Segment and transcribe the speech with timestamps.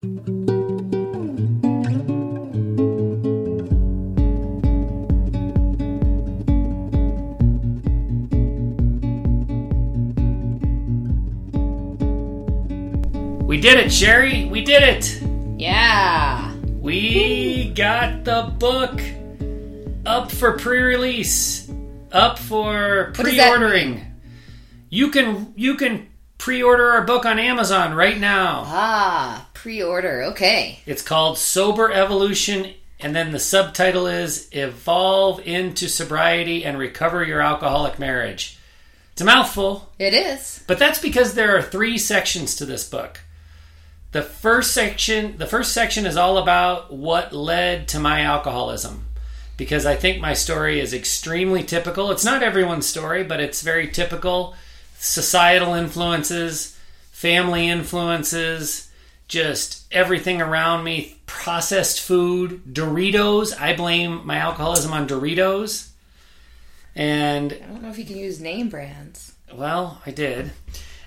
[0.00, 0.10] We
[13.60, 14.44] did it, Sherry.
[14.44, 15.20] We did it.
[15.58, 16.54] Yeah.
[16.80, 19.00] We got the book
[20.06, 21.68] up for pre-release,
[22.12, 24.00] up for What does that pre-ordering.
[24.90, 26.06] You can you can
[26.38, 28.62] pre-order our book on Amazon right now.
[28.64, 30.22] Ah, pre-order.
[30.24, 30.80] Okay.
[30.86, 37.40] It's called Sober Evolution, and then the subtitle is Evolve into Sobriety and Recover Your
[37.40, 38.56] Alcoholic Marriage.
[39.12, 40.62] It's a mouthful, It is.
[40.68, 43.20] but that's because there are three sections to this book.
[44.12, 49.06] The first section, the first section is all about what led to my alcoholism.
[49.56, 52.12] Because I think my story is extremely typical.
[52.12, 54.54] It's not everyone's story, but it's very typical.
[55.00, 56.78] Societal influences,
[57.10, 58.87] family influences,
[59.28, 63.58] just everything around me, processed food, Doritos.
[63.60, 65.90] I blame my alcoholism on Doritos.
[66.96, 69.34] And I don't know if you can use name brands.
[69.54, 70.50] well, I did.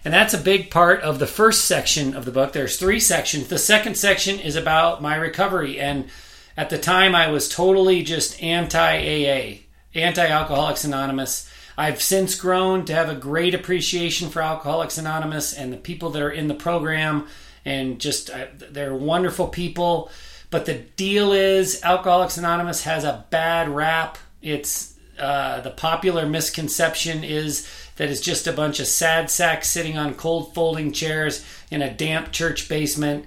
[0.03, 2.53] And that's a big part of the first section of the book.
[2.53, 3.47] There's three sections.
[3.47, 5.79] The second section is about my recovery.
[5.79, 6.09] And
[6.57, 9.59] at the time, I was totally just anti AA,
[9.93, 11.49] anti Alcoholics Anonymous.
[11.77, 16.21] I've since grown to have a great appreciation for Alcoholics Anonymous and the people that
[16.21, 17.27] are in the program.
[17.65, 20.09] And just, uh, they're wonderful people.
[20.49, 24.17] But the deal is, Alcoholics Anonymous has a bad rap.
[24.41, 29.97] It's uh, the popular misconception is that it's just a bunch of sad sacks sitting
[29.97, 33.25] on cold folding chairs in a damp church basement,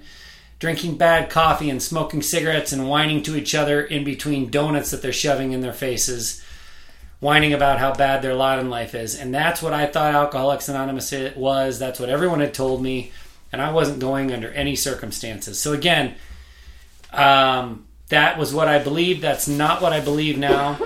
[0.59, 5.01] drinking bad coffee and smoking cigarettes and whining to each other in between donuts that
[5.01, 6.43] they're shoving in their faces,
[7.21, 9.17] whining about how bad their lot in life is.
[9.17, 11.79] And that's what I thought Alcoholics Anonymous was.
[11.79, 13.13] That's what everyone had told me,
[13.55, 15.61] and I wasn't going under any circumstances.
[15.61, 16.15] So again,
[17.13, 19.21] um, that was what I believed.
[19.21, 20.77] That's not what I believe now.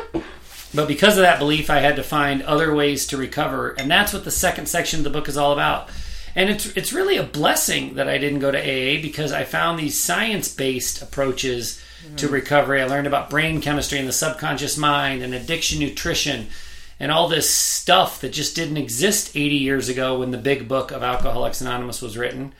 [0.71, 4.13] But because of that belief, I had to find other ways to recover, and that's
[4.13, 5.89] what the second section of the book is all about.
[6.35, 9.79] And it's it's really a blessing that I didn't go to AA because I found
[9.79, 11.83] these science based approaches
[12.17, 12.83] to recovery.
[12.83, 16.49] I learned about brain chemistry and the subconscious mind and addiction nutrition
[16.99, 20.91] and all this stuff that just didn't exist 80 years ago when the big book
[20.91, 22.53] of Alcoholics Anonymous was written.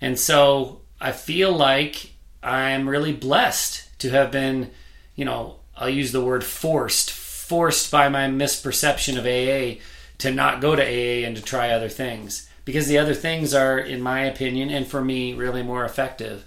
[0.00, 2.10] And so I feel like
[2.42, 4.70] I'm really blessed to have been,
[5.14, 9.80] you know, I'll use the word forced, forced by my misperception of AA
[10.18, 12.48] to not go to AA and to try other things.
[12.64, 16.44] Because the other things are, in my opinion, and for me, really more effective.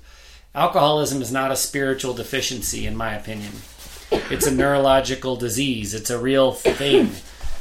[0.53, 3.53] Alcoholism is not a spiritual deficiency, in my opinion.
[4.31, 5.93] It's a neurological disease.
[5.93, 7.11] It's a real thing.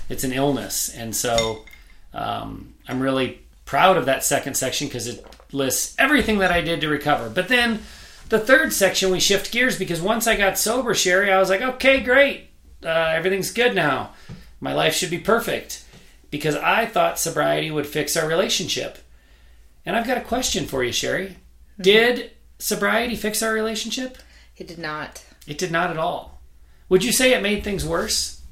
[0.08, 0.94] It's an illness.
[0.94, 1.64] And so
[2.12, 6.80] um, I'm really proud of that second section because it lists everything that I did
[6.80, 7.30] to recover.
[7.30, 7.80] But then
[8.28, 11.62] the third section, we shift gears because once I got sober, Sherry, I was like,
[11.62, 12.50] okay, great.
[12.84, 14.12] Uh, everything's good now.
[14.60, 15.84] My life should be perfect
[16.30, 18.98] because I thought sobriety would fix our relationship.
[19.84, 21.36] And I've got a question for you, Sherry.
[21.80, 24.18] Did sobriety fix our relationship?
[24.56, 25.24] It did not.
[25.46, 26.31] It did not at all.
[26.92, 28.42] Would you say it made things worse?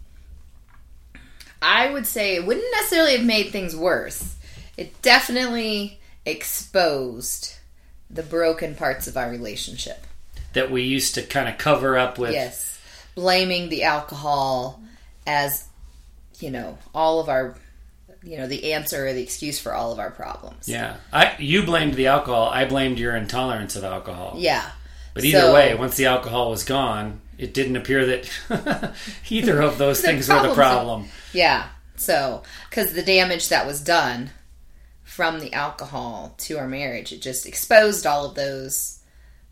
[1.60, 4.34] I would say it wouldn't necessarily have made things worse.
[4.78, 7.56] It definitely exposed
[8.08, 10.06] the broken parts of our relationship.
[10.54, 12.32] That we used to kind of cover up with.
[12.32, 12.80] Yes.
[13.14, 14.80] Blaming the alcohol
[15.26, 15.66] as,
[16.38, 17.56] you know, all of our,
[18.22, 20.66] you know, the answer or the excuse for all of our problems.
[20.66, 20.96] Yeah.
[21.12, 22.48] I you blamed the alcohol.
[22.48, 24.36] I blamed your intolerance of alcohol.
[24.38, 24.66] Yeah.
[25.12, 28.94] But either So- way, once the alcohol was gone, it didn't appear that
[29.30, 31.06] either of those things were the problem.
[31.32, 31.68] Yeah.
[31.96, 34.30] So, because the damage that was done
[35.02, 38.98] from the alcohol to our marriage, it just exposed all of those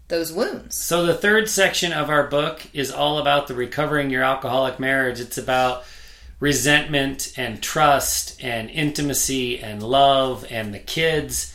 [0.08, 0.74] those wounds.
[0.74, 5.20] So the third section of our book is all about the recovering your alcoholic marriage.
[5.20, 5.84] It's about
[6.40, 11.54] resentment and trust and intimacy and love and the kids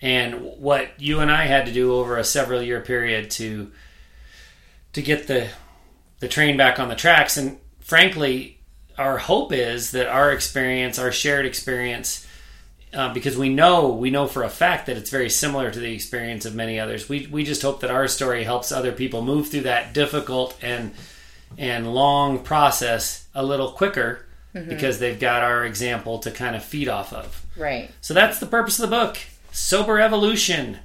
[0.00, 3.70] and what you and I had to do over a several year period to
[4.92, 5.48] to get the
[6.20, 8.58] the train back on the tracks and frankly
[8.96, 12.26] our hope is that our experience our shared experience
[12.92, 15.94] uh, because we know we know for a fact that it's very similar to the
[15.94, 17.08] experience of many others.
[17.08, 20.92] We we just hope that our story helps other people move through that difficult and
[21.56, 26.88] and long process a little quicker because they've got our example to kind of feed
[26.88, 27.46] off of.
[27.56, 27.90] Right.
[28.00, 29.18] So that's the purpose of the book,
[29.52, 30.78] Sober Evolution.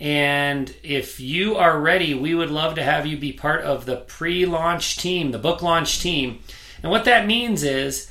[0.00, 3.96] And if you are ready, we would love to have you be part of the
[3.96, 6.40] pre-launch team, the book launch team.
[6.82, 8.10] And what that means is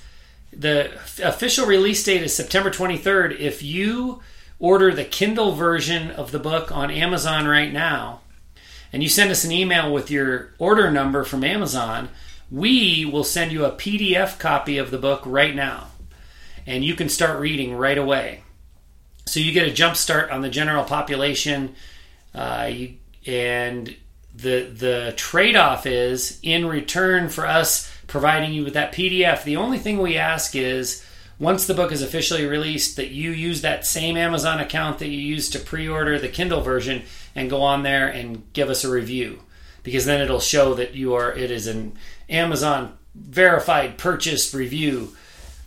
[0.52, 0.92] the
[1.24, 3.38] official release date is September 23rd.
[3.40, 4.22] If you
[4.60, 8.22] order the Kindle version of the book on Amazon right now,
[8.94, 12.10] and you send us an email with your order number from Amazon,
[12.50, 15.88] we will send you a PDF copy of the book right now.
[16.66, 18.44] And you can start reading right away.
[19.26, 21.76] So you get a jump start on the general population.
[22.34, 22.94] Uh, you,
[23.26, 23.96] and
[24.36, 29.44] the the trade off is in return for us providing you with that PDF.
[29.44, 31.06] The only thing we ask is
[31.40, 35.20] once the book is officially released that you use that same Amazon account that you
[35.20, 37.04] used to pre-order the Kindle version
[37.36, 39.40] and go on there and give us a review
[39.84, 41.94] because then it'll show that you are it is an
[42.30, 45.16] Amazon verified purchased review.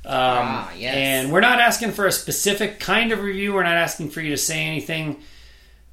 [0.06, 0.94] Um, Ah, yes.
[0.94, 3.54] And we're not asking for a specific kind of review.
[3.54, 5.22] We're not asking for you to say anything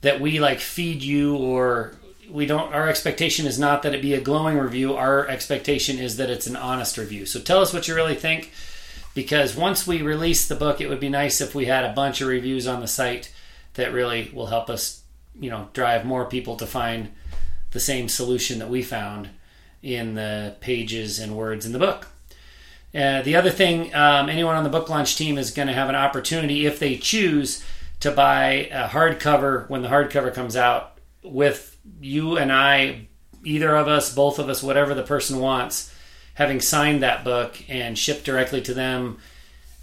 [0.01, 1.95] that we like feed you or
[2.30, 6.18] we don't our expectation is not that it be a glowing review our expectation is
[6.18, 8.51] that it's an honest review so tell us what you really think
[9.13, 12.21] because once we release the book it would be nice if we had a bunch
[12.21, 13.33] of reviews on the site
[13.75, 15.04] that really will help us
[15.39, 17.10] you know drive more people to find
[17.71, 19.30] the same solution that we found
[19.81, 22.07] in the pages and words in the book
[22.95, 25.90] uh, the other thing, um, anyone on the book launch team is going to have
[25.90, 27.63] an opportunity if they choose
[28.01, 33.07] to buy a hardcover when the hardcover comes out with you and I,
[33.44, 35.94] either of us, both of us, whatever the person wants,
[36.36, 39.18] having signed that book and shipped directly to them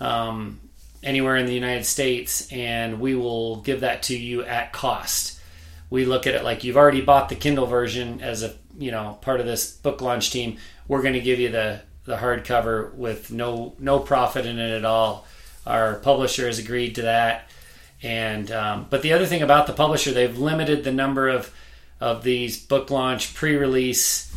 [0.00, 0.60] um,
[1.02, 5.40] anywhere in the United States, and we will give that to you at cost.
[5.88, 9.18] We look at it like you've already bought the Kindle version as a you know
[9.20, 10.58] part of this book launch team.
[10.86, 14.84] We're going to give you the the hardcover with no no profit in it at
[14.84, 15.26] all.
[15.66, 17.48] Our publisher has agreed to that,
[18.02, 21.52] and um, but the other thing about the publisher, they've limited the number of
[22.00, 24.34] of these book launch pre-release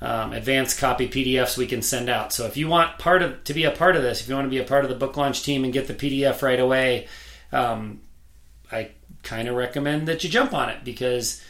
[0.00, 2.32] um, advanced copy PDFs we can send out.
[2.32, 4.46] So if you want part of to be a part of this, if you want
[4.46, 7.08] to be a part of the book launch team and get the PDF right away,
[7.52, 8.00] um,
[8.72, 8.90] I
[9.22, 11.42] kind of recommend that you jump on it because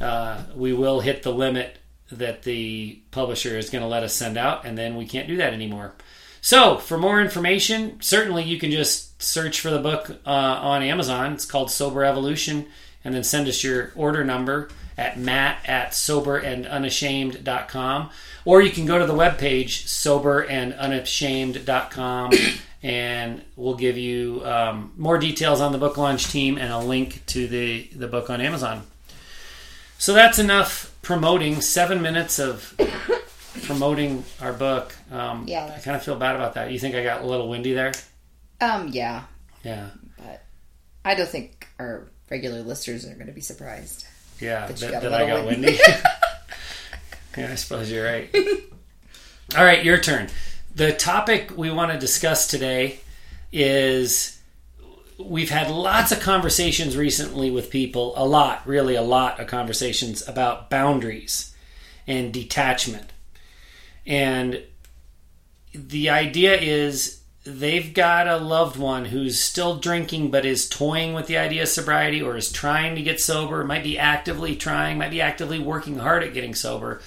[0.00, 1.78] uh, we will hit the limit
[2.10, 5.36] that the publisher is going to let us send out, and then we can't do
[5.36, 5.92] that anymore.
[6.40, 11.32] So, for more information, certainly you can just search for the book uh, on Amazon.
[11.32, 12.66] It's called Sober Evolution,
[13.04, 18.10] and then send us your order number at matt at soberandunashamed.com.
[18.44, 22.32] Or you can go to the webpage soberandunashamed.com,
[22.82, 27.26] and we'll give you um, more details on the book launch team and a link
[27.26, 28.86] to the, the book on Amazon.
[29.98, 31.60] So that's enough promoting.
[31.60, 32.74] Seven minutes of
[33.64, 34.94] promoting our book.
[35.10, 36.70] Um, Yeah, I kind of feel bad about that.
[36.70, 37.92] You think I got a little windy there?
[38.60, 39.24] Um, yeah,
[39.64, 39.88] Yeah,
[40.18, 40.42] but
[41.04, 44.06] I don't think our regular listeners are going to be surprised.
[44.40, 44.66] yeah.
[44.66, 45.66] That you That, got a that I little got windy.
[45.68, 45.82] windy.
[47.36, 48.34] yeah, I suppose you're right.
[49.56, 50.28] All right, your turn.
[50.74, 53.00] The topic we want to discuss today
[53.52, 54.35] is
[55.18, 60.26] we've had lots of conversations recently with people, a lot, really a lot of conversations
[60.28, 61.54] about boundaries
[62.06, 63.12] and detachment.
[64.06, 64.62] And
[65.74, 71.26] the idea is they've got a loved one who's still drinking but is toying with
[71.26, 75.10] the idea of sobriety or is trying to get sober, might be actively trying, might
[75.10, 77.00] be actively working hard at getting sober,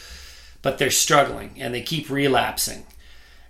[0.62, 2.86] but they're struggling and they keep relapsing.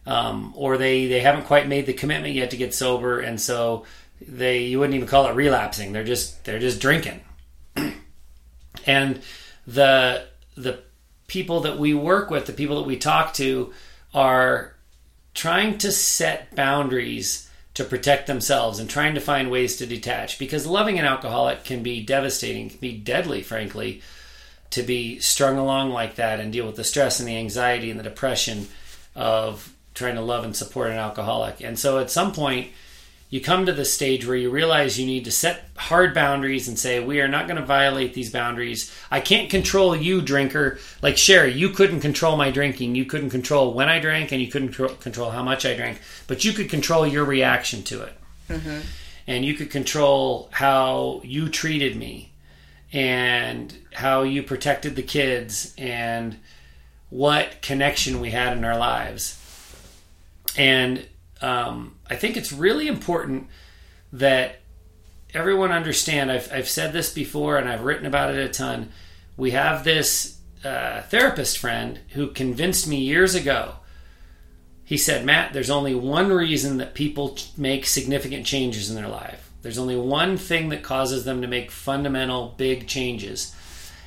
[0.05, 3.85] Um, or they, they haven't quite made the commitment yet to get sober and so
[4.27, 5.91] they you wouldn't even call it relapsing.
[5.91, 7.21] They're just they're just drinking.
[8.85, 9.21] And
[9.67, 10.25] the
[10.55, 10.79] the
[11.27, 13.73] people that we work with the people that we talk to
[14.13, 14.75] are
[15.33, 20.65] trying to set boundaries to protect themselves and trying to find ways to detach because
[20.65, 24.01] loving an alcoholic can be devastating can be deadly frankly
[24.71, 27.99] to be strung along like that and deal with the stress and the anxiety and
[27.99, 28.67] the depression
[29.15, 31.61] of trying to love and support an alcoholic.
[31.61, 32.69] And so at some point
[33.29, 36.79] you come to the stage where you realize you need to set hard boundaries and
[36.79, 38.91] say, we are not going to violate these boundaries.
[39.11, 40.79] I can't control you, drinker.
[41.03, 42.95] Like Sherry, you couldn't control my drinking.
[42.95, 46.01] You couldn't control when I drank, and you couldn't tro- control how much I drank.
[46.25, 48.13] But you could control your reaction to it.
[49.27, 52.31] And you could control how you treated me
[52.91, 56.35] and how you protected the kids and
[57.11, 59.35] what connection we had in our lives.
[60.57, 61.05] And
[61.43, 63.47] um, I think it's really important
[64.11, 64.61] that
[65.33, 66.31] everyone understand.
[66.31, 68.91] I've, I've said this before and I've written about it a ton.
[69.37, 73.75] We have this uh, therapist friend who convinced me years ago.
[74.83, 79.51] He said, Matt, there's only one reason that people make significant changes in their life.
[79.61, 83.55] There's only one thing that causes them to make fundamental, big changes.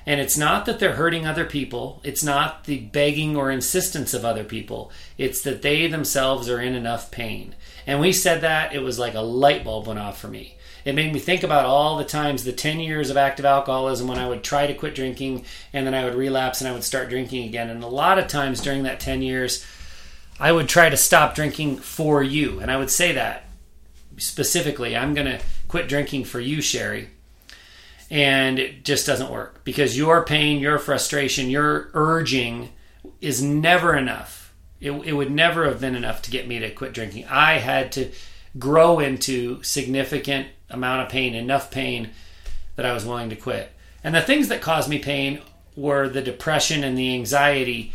[0.05, 2.01] And it's not that they're hurting other people.
[2.03, 4.91] It's not the begging or insistence of other people.
[5.17, 7.55] It's that they themselves are in enough pain.
[7.87, 10.57] And we said that, it was like a light bulb went off for me.
[10.85, 14.19] it made me think about all the times, the 10 years of active alcoholism when
[14.19, 17.09] I would try to quit drinking and then I would relapse and I would start
[17.09, 17.71] drinking again.
[17.71, 19.65] And a lot of times during that 10 years,
[20.41, 22.59] I would try to stop drinking for you.
[22.61, 23.45] And I would say that
[24.17, 27.11] specifically, I'm going to quit drinking for you, Sherry.
[28.11, 32.71] And it just doesn't work because your pain, your frustration, your urging
[33.21, 34.42] is never enough.
[34.83, 37.27] It, it would never have been enough to get me to quit drinking.
[37.27, 38.11] I had to
[38.59, 42.11] grow into significant amount of pain, enough pain
[42.77, 43.73] that I was willing to quit.
[44.03, 45.41] And the things that caused me pain
[45.77, 47.93] were the depression and the anxiety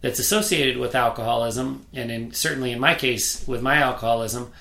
[0.00, 4.52] that's associated with alcoholism, and in, certainly in my case with my alcoholism.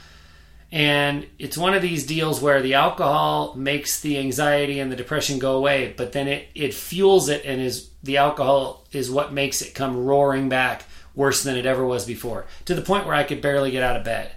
[0.71, 5.37] And it's one of these deals where the alcohol makes the anxiety and the depression
[5.37, 9.61] go away, but then it, it fuels it and is the alcohol is what makes
[9.61, 10.83] it come roaring back
[11.17, 12.45] worse than it ever was before.
[12.65, 14.31] To the point where I could barely get out of bed.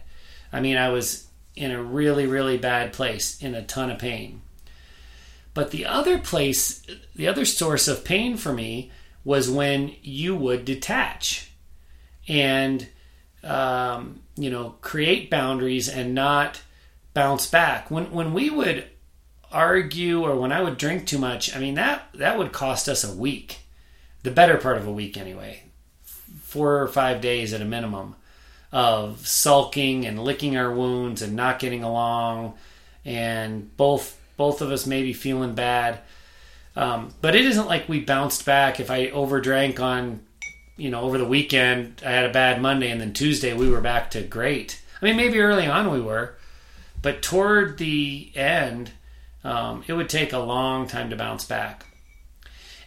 [0.52, 4.40] I mean, I was in a really, really bad place, in a ton of pain.
[5.52, 6.84] But the other place,
[7.14, 8.90] the other source of pain for me
[9.24, 11.50] was when you would detach
[12.26, 12.88] and,
[13.44, 16.62] um, you know, create boundaries and not
[17.12, 17.90] bounce back.
[17.90, 18.86] When, when we would
[19.52, 23.04] argue or when I would drink too much, I mean, that, that would cost us
[23.04, 23.58] a week,
[24.22, 25.64] the better part of a week anyway,
[26.50, 28.16] four or five days at a minimum
[28.72, 32.54] of sulking and licking our wounds and not getting along,
[33.04, 36.00] and both both of us maybe feeling bad.
[36.74, 38.80] Um, but it isn't like we bounced back.
[38.80, 40.20] If I overdrank on,
[40.76, 43.80] you know, over the weekend, I had a bad Monday, and then Tuesday we were
[43.80, 44.80] back to great.
[45.00, 46.34] I mean, maybe early on we were,
[47.00, 48.90] but toward the end,
[49.44, 51.84] um, it would take a long time to bounce back.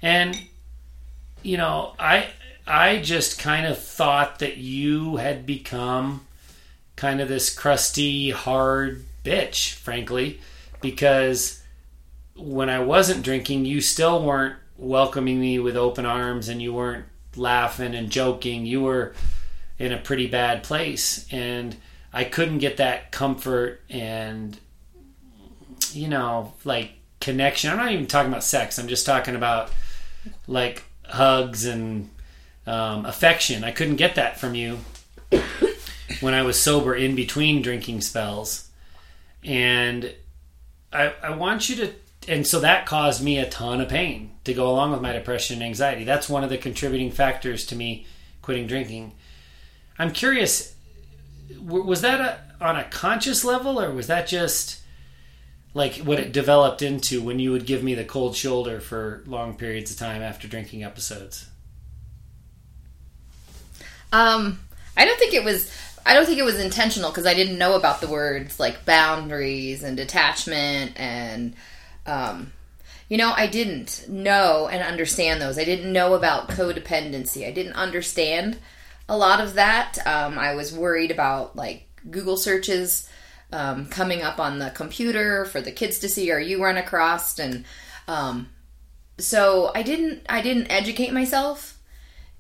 [0.02, 0.38] And
[1.44, 2.28] you know, I
[2.66, 6.26] I just kind of thought that you had become
[6.96, 10.40] kind of this crusty, hard bitch, frankly,
[10.82, 11.62] because
[12.36, 17.06] when I wasn't drinking, you still weren't welcoming me with open arms and you weren't
[17.36, 18.66] laughing and joking.
[18.66, 19.14] You were
[19.78, 21.28] in a pretty bad place.
[21.32, 21.76] And
[22.12, 24.58] I couldn't get that comfort and,
[25.92, 27.72] you know, like connection.
[27.72, 29.72] I'm not even talking about sex, I'm just talking about
[30.48, 32.10] like hugs and
[32.66, 33.64] um, affection.
[33.64, 34.80] I couldn't get that from you
[36.22, 38.70] when I was sober in between drinking spells.
[39.44, 40.14] And
[40.92, 41.94] I, I want you to,
[42.28, 45.56] and so that caused me a ton of pain to go along with my depression
[45.56, 46.04] and anxiety.
[46.04, 48.06] That's one of the contributing factors to me
[48.42, 49.14] quitting drinking.
[50.00, 50.76] I'm curious,
[51.62, 54.82] was that a, on a conscious level or was that just
[55.74, 59.56] like what it developed into when you would give me the cold shoulder for long
[59.56, 61.50] periods of time after drinking episodes?
[64.14, 64.60] Um,
[64.96, 65.70] I don't think it was.
[66.06, 69.84] I don't think it was intentional because I didn't know about the words like boundaries
[69.84, 71.56] and detachment and,
[72.06, 72.52] um,
[73.08, 75.58] you know, I didn't know and understand those.
[75.58, 77.48] I didn't know about codependency.
[77.48, 78.58] I didn't understand
[79.08, 79.98] a lot of that.
[80.06, 83.10] Um, I was worried about like Google searches
[83.54, 87.40] um, coming up on the computer for the kids to see or you run across,
[87.40, 87.64] and
[88.10, 88.50] um,
[89.18, 90.26] so I didn't.
[90.28, 91.73] I didn't educate myself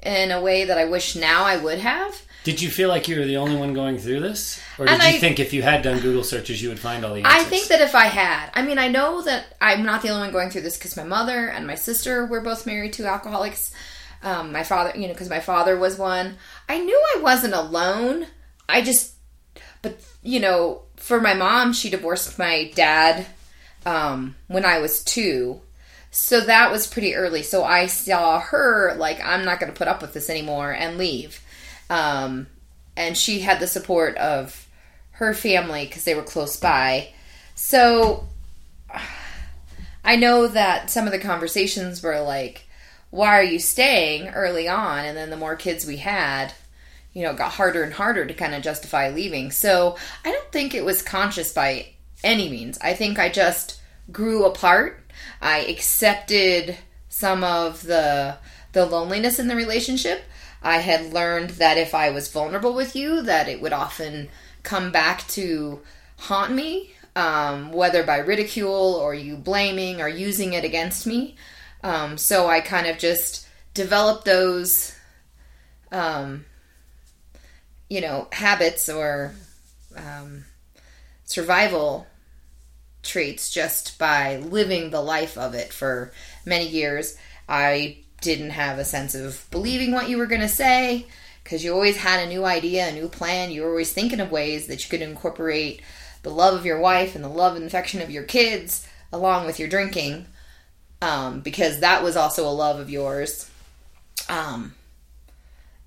[0.06, 2.22] in a way that I wish now I would have.
[2.44, 4.60] Did you feel like you were the only one going through this?
[4.78, 7.06] Or did And you I- think if you had done Google searches, you would find
[7.06, 7.42] all the answers?
[7.42, 10.24] I think that if I had, I mean, I know that I'm not the only
[10.24, 13.72] one going through this because my mother and my sister were both married to alcoholics.
[14.24, 16.36] Um, my father, you know, because my father was one.
[16.68, 18.28] I knew I wasn't alone.
[18.68, 19.14] I just,
[19.82, 23.26] but you know, for my mom, she divorced my dad
[23.86, 25.62] um, when I was two.
[26.16, 27.42] So that was pretty early.
[27.42, 31.00] So I saw her like, I'm not going to put up with this anymore and
[31.00, 31.42] leave.
[31.90, 32.46] Um,
[32.96, 34.70] and she had the support of
[35.14, 37.10] her family because they were close by.
[37.56, 38.28] So
[40.06, 42.68] I know that some of the conversations were like,
[43.10, 45.06] why are you staying early on?
[45.06, 46.54] And then the more kids we had,
[47.14, 49.50] you know, it got harder and harder to kind of justify leaving.
[49.50, 51.88] So I don't think it was conscious by
[52.24, 52.78] any means.
[52.82, 55.03] I think I just grew apart.
[55.42, 56.78] I accepted
[57.10, 58.38] some of the
[58.72, 60.24] the loneliness in the relationship.
[60.62, 64.30] I had learned that if I was vulnerable with you, that it would often
[64.64, 65.82] come back to
[66.18, 71.36] haunt me, um, whether by ridicule or you blaming or using it against me.
[71.84, 74.96] Um, so I kind of just developed those,
[75.92, 76.46] um,
[77.90, 79.36] you know, habits or
[79.96, 80.46] um,
[81.26, 82.08] survival
[83.04, 86.12] traits just by living the life of it for
[86.46, 87.18] many years.
[87.48, 91.06] I didn't have a sense of believing what you were going to say
[91.44, 93.52] because you always had a new idea, a new plan.
[93.52, 95.82] You were always thinking of ways that you could incorporate
[96.24, 99.60] the love of your wife and the love and affection of your kids along with
[99.60, 100.26] your drinking
[101.02, 103.50] um, because that was also a love of yours
[104.30, 104.74] um,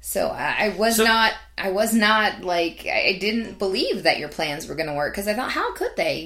[0.08, 4.28] so I, I was So- not i was not like i didn't believe that your
[4.28, 6.20] plans were going to work because i thought how could they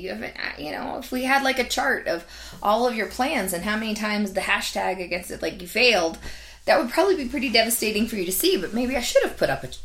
[0.58, 2.24] you know if we had like a chart of
[2.62, 6.18] all of your plans and how many times the hashtag against it like you failed
[6.66, 9.36] that would probably be pretty devastating for you to see but maybe i should have
[9.38, 9.78] put up a ch-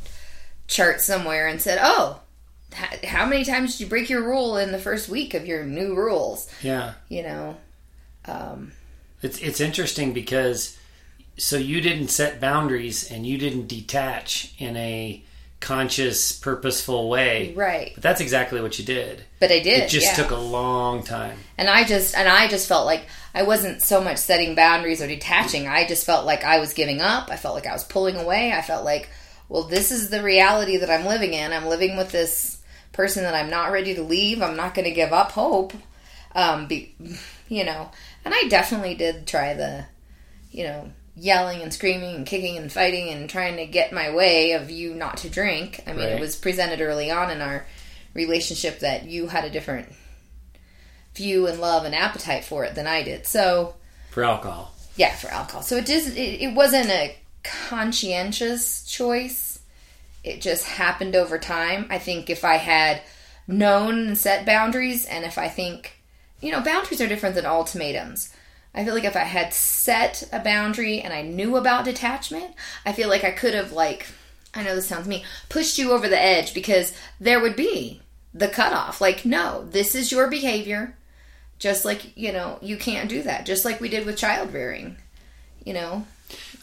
[0.67, 2.19] chart somewhere and said oh
[3.05, 5.95] how many times did you break your rule in the first week of your new
[5.95, 6.95] rules Yeah.
[7.07, 7.55] you know
[8.25, 8.71] um,
[9.21, 10.75] It's it's interesting because
[11.37, 15.23] so you didn't set boundaries and you didn't detach in a
[15.61, 17.53] conscious, purposeful way.
[17.55, 19.23] right But that's exactly what you did.
[19.39, 20.13] but i did It just yeah.
[20.13, 21.37] took a long time.
[21.57, 25.07] and i just and i just felt like i wasn't so much setting boundaries or
[25.07, 28.15] detaching i just felt like i was giving up i felt like i was pulling
[28.15, 29.09] away i felt like
[29.49, 32.61] well this is the reality that i'm living in i'm living with this
[32.91, 35.73] person that i'm not ready to leave i'm not going to give up hope
[36.35, 36.93] um be,
[37.47, 37.89] you know
[38.23, 39.85] and i definitely did try the
[40.51, 44.51] you know yelling and screaming and kicking and fighting and trying to get my way
[44.51, 47.65] of you not to drink i mean it was presented early on in our
[48.13, 49.87] relationship that you had a different
[51.15, 53.25] view and love and appetite for it than I did.
[53.25, 53.75] So
[54.11, 54.73] For alcohol.
[54.95, 55.61] yeah, for alcohol.
[55.61, 59.59] So it just it, it wasn't a conscientious choice.
[60.23, 61.87] It just happened over time.
[61.89, 63.01] I think if I had
[63.47, 66.01] known and set boundaries, and if I think
[66.41, 68.33] you know boundaries are different than ultimatums.
[68.75, 72.53] I feel like if I had set a boundary and I knew about detachment,
[72.85, 74.07] I feel like I could have like
[74.55, 78.01] I know this sounds mean, pushed you over the edge because there would be
[78.33, 79.01] the cutoff.
[79.01, 80.95] Like, no, this is your behavior.
[81.59, 83.45] Just like, you know, you can't do that.
[83.45, 84.97] Just like we did with child rearing.
[85.63, 86.05] You know?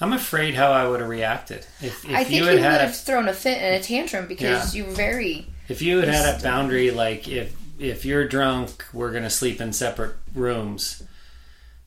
[0.00, 2.80] I'm afraid how I would have reacted if, if I think you you, would had
[2.80, 6.08] a have thrown a fit and a tantrum because you were very If you had
[6.08, 11.04] had a boundary like if if you're drunk, we're gonna sleep in separate rooms,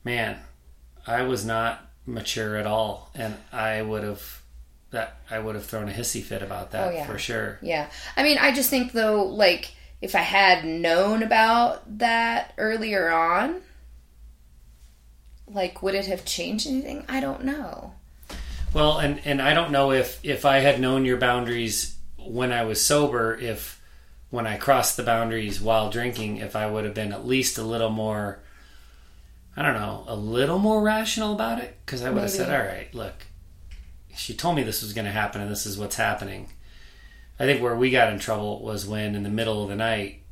[0.06, 0.38] man,
[1.06, 4.40] I was not mature at all, and I would have
[4.92, 7.06] that I would have thrown a hissy fit about that Oh, yeah.
[7.06, 7.58] for sure.
[7.60, 7.88] Yeah.
[8.16, 13.60] I mean, I just think though, like, if I had known about that earlier on,
[15.48, 17.04] like, would it have changed anything?
[17.08, 17.92] I don't know.
[18.72, 22.64] Well, and and I don't know if if I had known your boundaries when I
[22.64, 23.80] was sober, if
[24.30, 27.62] when I crossed the boundaries while drinking, if I would have been at least a
[27.62, 28.38] little more.
[29.56, 32.66] I don't know, a little more rational about it because I would have said, "All
[32.66, 33.26] right, look,
[34.14, 36.48] she told me this was going to happen, and this is what's happening."
[37.38, 40.22] I think where we got in trouble was when, in the middle of the night,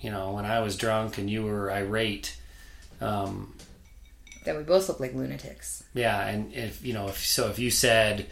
[0.00, 2.36] you know, when I was drunk and you were irate.
[3.00, 3.54] Um,
[4.44, 5.82] That we both look like lunatics.
[5.94, 8.26] yeah, and if you know, if so, if you said,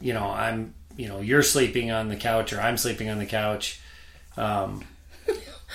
[0.00, 3.26] you know, I'm, you know, you're sleeping on the couch or I'm sleeping on the
[3.26, 3.80] couch,
[4.36, 4.84] um,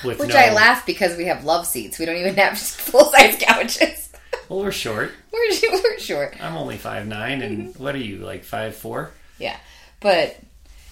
[0.03, 1.99] Which no, I laugh because we have love seats.
[1.99, 4.09] We don't even have full size couches.
[4.47, 5.11] Well, we're short.
[5.33, 6.35] we're, we're short.
[6.41, 7.83] I'm only five nine, and mm-hmm.
[7.83, 9.11] what are you like five four?
[9.37, 9.57] Yeah.
[9.99, 10.37] But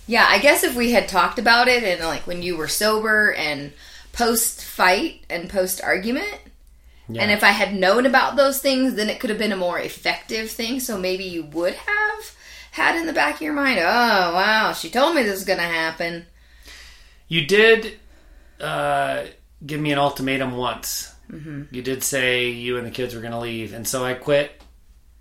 [0.06, 3.34] yeah, I guess if we had talked about it and like when you were sober
[3.34, 3.74] and
[4.14, 6.40] post fight and post argument,
[7.10, 7.22] Yeah.
[7.22, 9.80] and if I had known about those things, then it could have been a more
[9.80, 10.80] effective thing.
[10.80, 12.36] So maybe you would have
[12.72, 15.60] had in the back of your mind, oh, wow, she told me this was going
[15.60, 16.26] to happen.
[17.28, 18.00] you did
[18.60, 19.26] uh,
[19.66, 21.14] give me an ultimatum once.
[21.32, 21.64] Mm-hmm.
[21.76, 24.62] You did say you and the kids were going to leave, and so I quit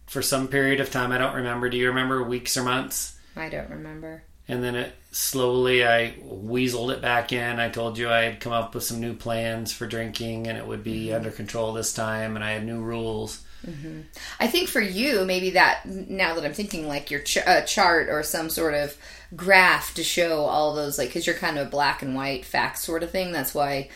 [0.07, 1.11] for some period of time.
[1.13, 1.69] I don't remember.
[1.69, 3.19] Do you remember weeks or months?
[3.37, 4.23] I don't remember.
[4.49, 7.59] and then it slowly I weaseled it back in.
[7.59, 10.67] I told you I had come up with some new plans for drinking and it
[10.67, 13.45] would be under control this time and I had new rules.
[14.41, 18.09] I think for you, maybe that now that I'm thinking, like your ch- uh, chart
[18.09, 18.97] or some sort of
[19.35, 22.79] graph to show all those, like, because you're kind of a black and white fact
[22.79, 23.33] sort of thing.
[23.33, 23.89] That's why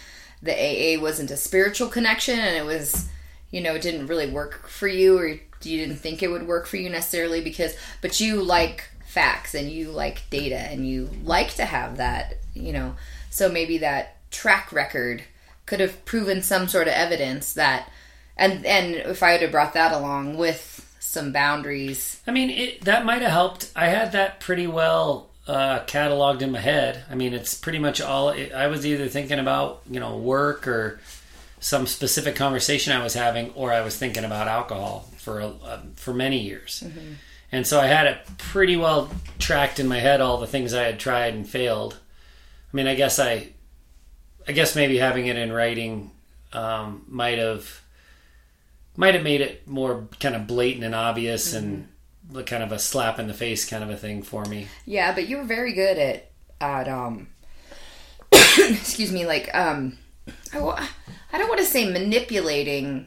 [0.42, 3.08] the AA wasn't a spiritual connection, and it was,
[3.50, 6.66] you know, it didn't really work for you, or you didn't think it would work
[6.66, 11.54] for you necessarily because, but you like facts and you like data and you like
[11.54, 12.94] to have that, you know.
[13.28, 15.22] So maybe that track record
[15.66, 17.90] could have proven some sort of evidence that
[18.40, 20.66] and and if I would have brought that along with
[20.98, 23.70] some boundaries, I mean, it, that might have helped.
[23.76, 27.04] I had that pretty well uh, cataloged in my head.
[27.10, 30.66] I mean, it's pretty much all it, I was either thinking about, you know, work
[30.66, 31.00] or
[31.60, 36.14] some specific conversation I was having, or I was thinking about alcohol for uh, for
[36.14, 36.82] many years.
[37.52, 40.84] And so I had it pretty well tracked in my head all the things I
[40.84, 41.98] had tried and failed.
[42.72, 43.48] I mean, I guess I,
[44.46, 46.12] I guess maybe having it in writing
[46.52, 47.80] um, might have
[48.96, 51.88] might have made it more kind of blatant and obvious and
[52.46, 54.68] kind of a slap in the face kind of a thing for me.
[54.86, 55.12] yeah.
[55.14, 57.28] But you were very good at at um
[58.58, 59.98] excuse me, like um,
[60.52, 60.86] I, wa-
[61.32, 63.06] I don't want to say manipulating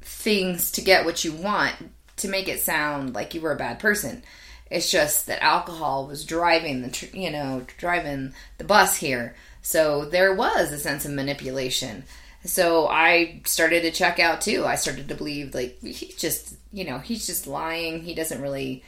[0.00, 1.74] things to get what you want
[2.18, 4.22] to make it sound like you were a bad person.
[4.70, 10.04] It's just that alcohol was driving the tr- you know driving the bus here, so
[10.04, 12.04] there was a sense of manipulation.
[12.44, 14.64] So I started to check out too.
[14.66, 18.00] I started to believe like he just you know he's just lying.
[18.02, 18.82] He doesn't really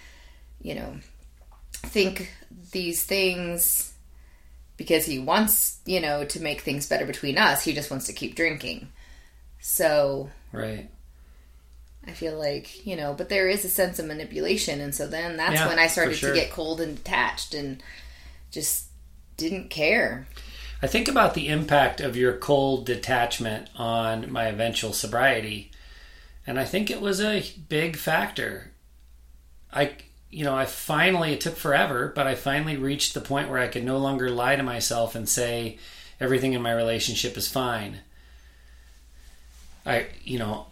[0.61, 0.97] you know
[1.73, 2.33] think
[2.73, 3.93] these things
[4.77, 7.63] because he wants, you know, to make things better between us.
[7.65, 8.89] He just wants to keep drinking.
[9.61, 10.91] So Right.
[12.07, 14.81] I feel like, you know, but there is a sense of manipulation.
[14.81, 16.35] And so then that's Yeah, when I started sure.
[16.35, 17.83] to get cold and detached and
[18.51, 18.87] just
[19.37, 20.27] didn't care.
[20.85, 25.71] I think about the impact of your cold detachment on my eventual sobriety,
[26.47, 28.71] and I think it was a big factor.
[29.73, 29.93] I,
[30.29, 33.69] you know, I finally, it took forever, but I finally reached the point where I
[33.69, 35.79] could no longer lie to myself and say
[36.21, 38.01] everything in my relationship is fine.
[39.87, 40.67] I, you know,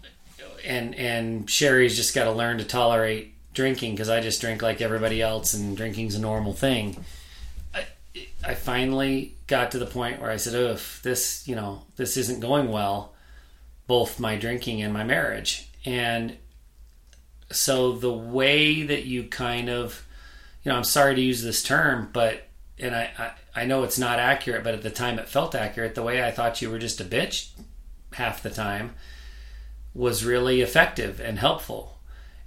[0.62, 4.82] and and Sherry's just got to learn to tolerate drinking because I just drink like
[4.82, 7.02] everybody else, and drinking's a normal thing.
[8.44, 12.40] I, finally got to the point where I said, "Oh, this, you know, this isn't
[12.40, 13.14] going well,
[13.86, 16.36] both my drinking and my marriage." And
[17.50, 20.06] so the way that you kind of,
[20.62, 22.44] you know, I'm sorry to use this term, but
[22.78, 25.94] and I, I I know it's not accurate, but at the time it felt accurate.
[25.94, 27.50] The way I thought you were just a bitch
[28.12, 28.94] half the time
[29.94, 31.98] was really effective and helpful.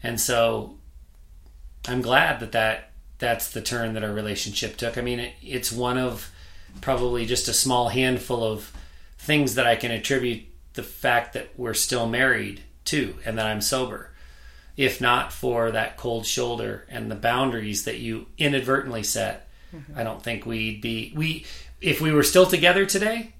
[0.02, 0.78] And so
[1.88, 4.98] I'm glad that, that that's the turn that our relationship took.
[4.98, 6.32] I mean, it, it's one of
[6.82, 8.72] probably just a small handful of
[9.18, 13.62] things that I can attribute the fact that we're still married to and that I'm
[13.62, 14.12] sober.
[14.78, 19.98] If not for that cold shoulder and the boundaries that you inadvertently set, mm-hmm.
[19.98, 21.46] I don't think we'd be we
[21.82, 23.34] if we were still together today,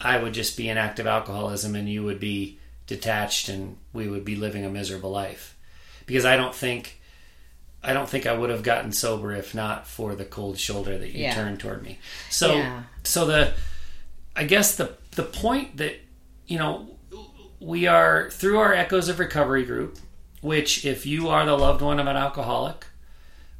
[0.00, 4.24] I would just be in active alcoholism and you would be detached and we would
[4.24, 5.56] be living a miserable life.
[6.06, 6.99] Because I don't think
[7.82, 11.08] I don't think I would have gotten sober if not for the cold shoulder that
[11.10, 11.34] you Yeah.
[11.34, 11.98] turned toward me.
[12.28, 12.82] So Yeah.
[13.04, 13.54] so the
[14.36, 15.98] I guess the the point that
[16.46, 16.88] you know
[17.58, 19.98] we are through our Echoes of Recovery group,
[20.40, 22.86] which if you are the loved one of an alcoholic,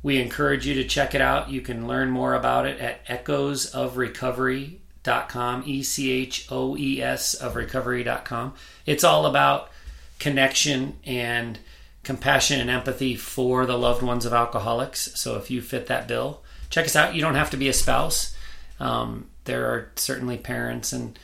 [0.02, 1.50] we encourage you to check it out.
[1.50, 7.56] You can learn more about it at echoesofrecovery.com, E C H O E S of
[7.56, 8.54] recovery.com.
[8.86, 9.70] It's all about
[10.18, 11.58] connection and
[12.02, 15.10] compassion and empathy for the loved ones of alcoholics.
[15.14, 17.14] So if you fit that bill, check us out.
[17.14, 18.34] You don't have to be a spouse.
[18.78, 21.18] Um, there are certainly parents and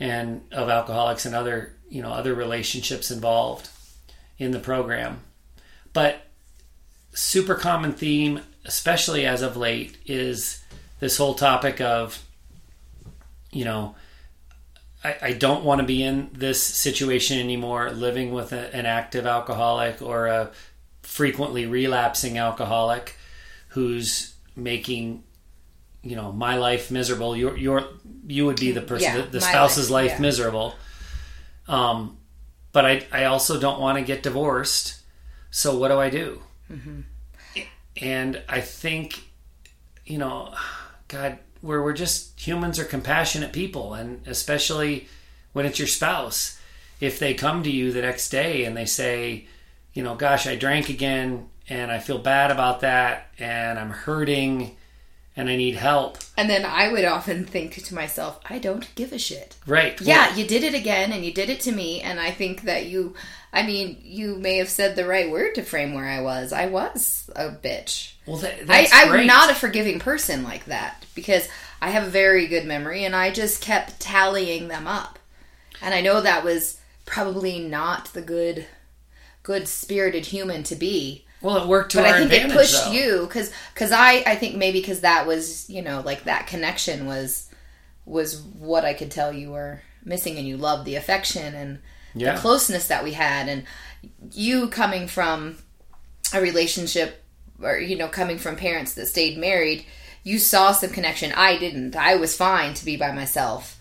[0.00, 3.68] and of alcoholics and other you know other relationships involved
[4.38, 5.20] in the program.
[5.92, 6.26] But
[7.12, 10.62] super common theme, especially as of late, is
[11.00, 12.22] this whole topic of,
[13.52, 13.94] you know,
[15.04, 19.26] I, I don't want to be in this situation anymore, living with a, an active
[19.26, 20.50] alcoholic or a
[21.02, 23.16] frequently relapsing alcoholic
[23.68, 25.22] who's making,
[26.02, 27.36] you know, my life miserable.
[27.36, 27.84] Your your
[28.26, 30.22] you would be the person, Yeah, the, the spouse's life, life, yeah.
[30.22, 30.74] miserable.
[31.68, 32.16] Um,
[32.72, 35.00] but I I also don't want to get divorced.
[35.50, 36.40] So what do I do?
[37.96, 39.22] And I think,
[40.04, 40.52] you know,
[41.06, 45.08] God, where we're just humans are compassionate people, and especially
[45.54, 46.60] when it's your spouse,
[47.00, 49.46] if they come to you the next day and they say,
[49.94, 54.76] you know, gosh, I drank again and I feel bad about that and I'm hurting
[55.36, 56.18] and I need help.
[56.36, 59.56] And then I would often think to myself, I don't give a shit.
[59.66, 60.00] Right.
[60.00, 62.00] Yeah, you did it again and you did it to me.
[62.00, 63.14] And I think that you,
[63.52, 66.52] I mean, you may have said the right word to frame where I was.
[66.52, 68.12] I was a bitch.
[68.26, 69.26] Well, that, I, I'm great.
[69.26, 71.48] not a forgiving person like that because
[71.82, 75.18] I have a very good memory and I just kept tallying them up.
[75.82, 78.66] And I know that was probably not the good,
[79.42, 81.23] good spirited human to be.
[81.44, 82.50] Well, it worked to But our I think advantage.
[82.52, 82.92] it pushed though.
[82.92, 87.06] you because because I I think maybe because that was you know like that connection
[87.06, 87.48] was
[88.06, 91.78] was what I could tell you were missing and you loved the affection and
[92.14, 92.34] Yeah.
[92.34, 93.64] the closeness that we had and
[94.32, 95.56] you coming from
[96.34, 97.22] a relationship
[97.62, 99.86] or you know coming from parents that stayed married
[100.22, 103.78] you saw some connection i didn't i was fine to be by myself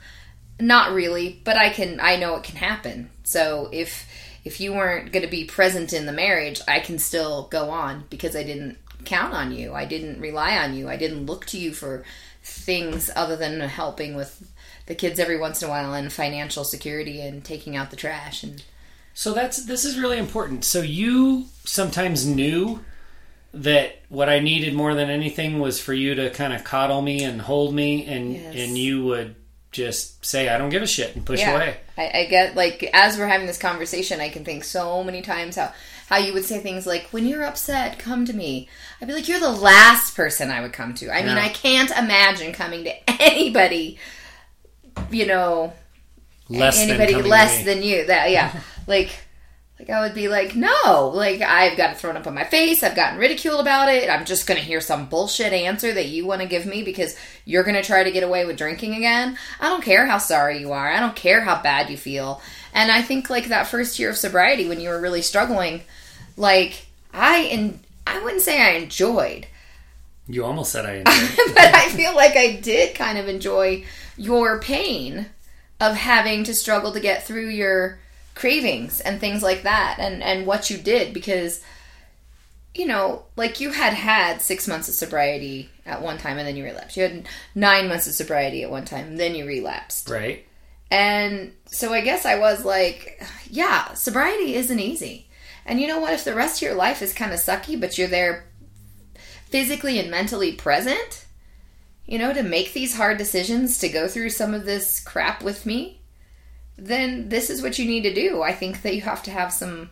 [0.60, 4.06] not really but i can i know it can happen so if
[4.44, 8.04] if you weren't going to be present in the marriage i can still go on
[8.10, 11.58] because i didn't count on you i didn't rely on you i didn't look to
[11.58, 12.04] you for
[12.42, 14.52] things other than helping with
[14.86, 18.44] the kids every once in a while and financial security and taking out the trash
[18.44, 18.64] and
[19.14, 20.66] So that's this is really important.
[20.66, 22.80] So you sometimes knew
[23.54, 27.24] that what I needed more than anything was for you to kind of coddle me
[27.24, 28.56] and hold me, and Yes.
[28.58, 29.36] and you would
[29.74, 31.78] just say, "I don't give a shit," and push away.
[31.98, 35.58] I, I get like as we're having this conversation, I can think so many times
[35.58, 35.74] how
[36.08, 38.70] how you would say things like, "When you're upset, come to me."
[39.02, 41.92] I'd be like, "You're the last person I would come to." I mean, I can't
[41.92, 44.00] imagine coming to anybody,
[45.12, 45.74] you know,
[46.50, 48.06] Less anybody than less than you.
[48.06, 49.12] That yeah, like.
[49.86, 52.84] Like I would be like, no, like I've got it thrown up on my face.
[52.84, 54.10] I've gotten ridiculed about it.
[54.10, 57.64] I'm just gonna hear some bullshit answer that you want to give me because you're
[57.64, 59.38] gonna try to get away with drinking again.
[59.60, 60.90] I don't care how sorry you are.
[60.90, 62.42] I don't care how bad you feel.
[62.74, 65.82] And I think like that first year of sobriety when you were really struggling,
[66.38, 69.48] like I and I wouldn't say I enjoyed,
[70.30, 71.56] You almost said I enjoyed.
[71.56, 73.84] but I feel like I did kind of enjoy
[74.16, 75.26] your pain
[75.82, 78.00] of having to struggle to get through your
[78.36, 81.62] cravings and things like that and and what you did because
[82.74, 86.56] you know like you had had 6 months of sobriety at one time and then
[86.56, 90.10] you relapsed you had 9 months of sobriety at one time and then you relapsed
[90.10, 90.46] right?
[90.94, 93.20] and so I guess I was like,
[93.50, 95.28] yeah, sobriety isn't easy.
[95.66, 96.14] And you know what?
[96.14, 98.46] If the rest of your life is kind of sucky, but you're there
[99.46, 101.26] physically and mentally present,
[102.06, 105.66] you know, to make these hard decisions, to go through some of this crap with
[105.66, 106.00] me,
[106.78, 108.42] then this is what you need to do.
[108.42, 109.90] I think that you have to have some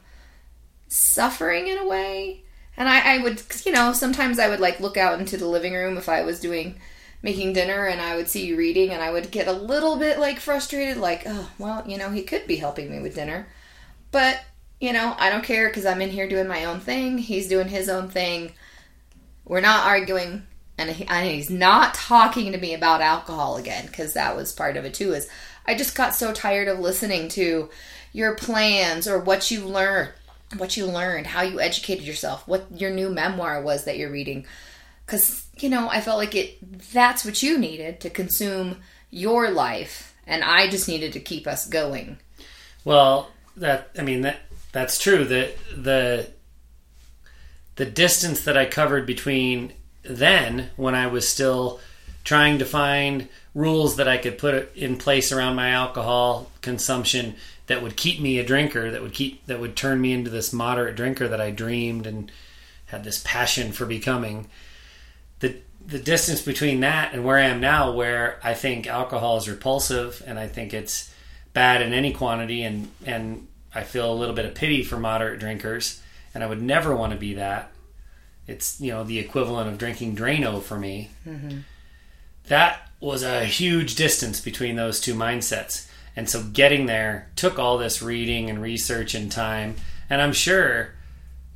[0.87, 2.43] suffering in a way.
[2.77, 5.73] And I, I would, you know, sometimes I would like look out into the living
[5.73, 6.79] room if I was doing
[7.21, 10.19] making dinner and I would see you reading and I would get a little bit
[10.19, 13.47] like frustrated, like, oh, well, you know, he could be helping me with dinner.
[14.11, 14.41] But,
[14.79, 17.17] you know, I don't care because I'm in here doing my own thing.
[17.17, 18.53] He's doing his own thing.
[19.45, 20.47] We're not arguing.
[20.77, 24.77] And, he, and he's not talking to me about alcohol again because that was part
[24.77, 25.13] of it too.
[25.13, 25.29] Is
[25.65, 27.69] I just got so tired of listening to
[28.13, 30.11] your plans or what you learned,
[30.57, 34.45] what you learned, how you educated yourself, what your new memoir was that you're reading
[35.05, 36.57] because you know i felt like it
[36.93, 38.77] that's what you needed to consume
[39.09, 42.17] your life and i just needed to keep us going
[42.83, 44.39] Well, that I mean that
[44.71, 45.25] that's true.
[45.25, 46.29] That the
[47.75, 51.79] the distance that I covered between then when I was still
[52.23, 57.35] trying to find rules that I could put in place around my alcohol consumption
[57.67, 60.53] that would keep me a drinker, that would keep that would turn me into this
[60.53, 62.31] moderate drinker that I dreamed and
[62.87, 64.47] had this passion for becoming.
[65.39, 69.49] The the distance between that and where I am now where I think alcohol is
[69.49, 71.13] repulsive and I think it's
[71.53, 75.39] bad in any quantity and and I feel a little bit of pity for moderate
[75.39, 76.01] drinkers
[76.33, 77.71] and I would never want to be that.
[78.47, 81.09] It's you know the equivalent of drinking Drano for me.
[81.27, 81.59] Mm-hmm.
[82.47, 87.77] That was a huge distance between those two mindsets, and so getting there took all
[87.77, 89.75] this reading and research and time.
[90.09, 90.93] And I'm sure,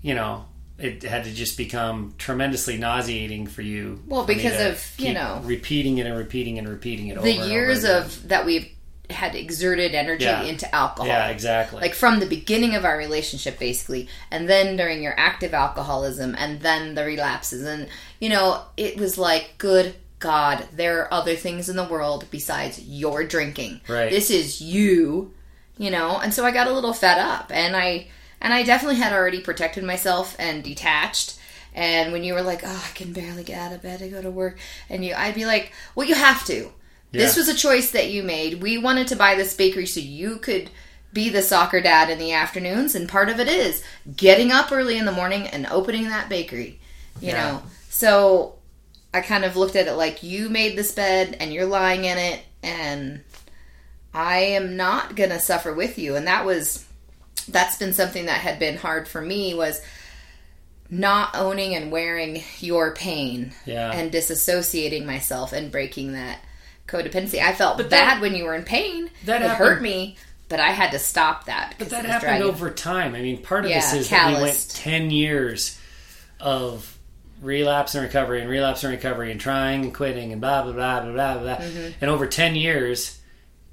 [0.02, 0.46] you know,
[0.78, 4.02] it had to just become tremendously nauseating for you.
[4.08, 7.16] Well, for because of, you know, repeating it and repeating and repeating it.
[7.16, 8.70] the over and over years of that we've
[9.10, 10.42] had exerted energy Yeah.
[10.44, 11.80] into alcohol yeah, exactly.
[11.80, 16.60] like from the beginning of our relationship basically and then during your active alcoholism and
[16.62, 17.88] then the relapses and
[18.20, 22.80] you know it was like good god there are other things in the world besides
[22.88, 24.10] your drinking Right.
[24.10, 25.34] this is you
[25.78, 28.08] you know and so i got a little fed up and i
[28.42, 31.38] and i definitely had already protected myself and detached
[31.74, 34.22] and when you were like oh i can barely get out of bed to go
[34.22, 34.58] to work
[34.90, 36.72] and you i'd be like well you have to
[37.12, 38.62] this was a choice that you made.
[38.62, 40.70] We wanted to buy this bakery so you could
[41.14, 43.82] be the soccer dad in the afternoons, and part of it is
[44.18, 46.78] getting up early in the morning and opening that bakery.
[47.22, 47.52] You Yeah.
[47.52, 48.56] know, so
[49.16, 52.18] I kind of looked at it like you made this bed and you're lying in
[52.18, 53.22] it, and
[54.14, 56.16] I am not gonna suffer with you.
[56.18, 56.84] And that was
[57.48, 59.80] that's been something that had been hard for me was
[60.90, 63.92] not owning and wearing your pain Yeah.
[63.92, 66.40] and disassociating myself and breaking that
[66.88, 67.40] codependency.
[67.40, 69.10] I felt But bad that- when you were in pain.
[69.26, 70.18] that it happened- hurt me,
[70.50, 71.76] but I had to stop that.
[71.80, 72.48] But that happened dragging.
[72.48, 73.16] over time.
[73.16, 75.78] I mean, part of Yeah, this is that we went 10 years
[76.40, 76.95] of
[77.46, 81.02] relapse and recovery and relapse and recovery and trying and quitting and blah, blah, blah,
[81.02, 81.56] blah, blah, blah.
[81.58, 81.92] Mm-hmm.
[82.02, 83.20] And over 10 years,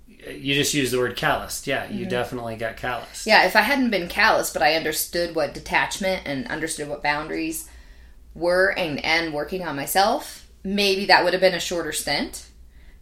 [0.08, 1.66] you just used the word calloused.
[1.66, 3.22] Yeah, you definitely got calloused.
[3.22, 3.30] Mm-hmm.
[3.30, 7.68] Yeah, if I hadn't been callous, but I understood what detachment and understood what boundaries
[8.34, 12.46] were and, and working on myself, maybe that would have been a shorter stint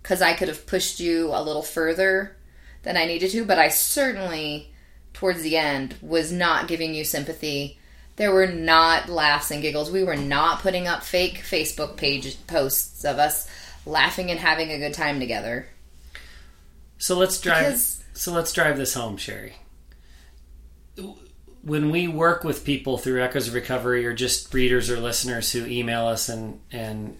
[0.02, 2.36] because I could have pushed you a little further
[2.82, 3.44] than I needed to.
[3.44, 4.72] But I certainly,
[5.12, 7.78] towards the end, was not giving you sympathy.
[8.16, 9.90] There were not laughs and giggles.
[9.90, 13.48] We were not putting up fake Facebook page posts of us
[13.86, 15.66] laughing and having a good time together.
[16.98, 17.64] So let's drive.
[17.64, 19.54] Because- So let's drive this home, Sherry.
[21.62, 25.64] when we work with people through Echoes of Recovery, or just readers or listeners who
[25.66, 27.16] email us and and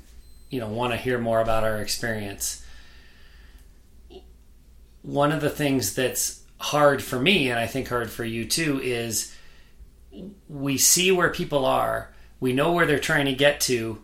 [0.48, 2.62] you know want to hear more about our experience,
[5.02, 8.80] one of the things that's hard for me, and I think hard for you too,
[8.82, 9.34] is
[10.48, 14.02] we see where people are, we know where they're trying to get to,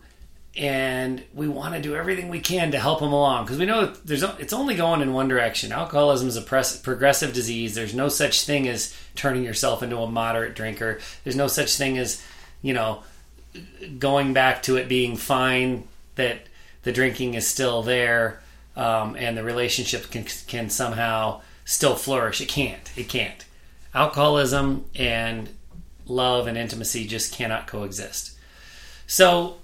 [0.55, 3.93] and we want to do everything we can to help them along because we know
[4.05, 5.71] there's it's only going in one direction.
[5.71, 7.75] Alcoholism is a progressive disease.
[7.75, 10.99] There's no such thing as turning yourself into a moderate drinker.
[11.23, 12.23] There's no such thing as
[12.63, 13.03] you know
[13.99, 15.87] going back to it being fine.
[16.15, 16.39] That
[16.81, 18.39] the drinking is still there
[18.75, 22.41] um, and the relationship can can somehow still flourish.
[22.41, 22.91] It can't.
[22.95, 23.45] It can't.
[23.93, 25.49] Alcoholism and
[26.07, 28.37] love and intimacy just cannot coexist.
[29.05, 29.57] So